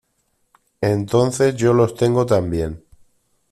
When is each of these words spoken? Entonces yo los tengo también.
Entonces 0.81 1.55
yo 1.57 1.73
los 1.73 1.93
tengo 1.93 2.25
también. 2.25 2.83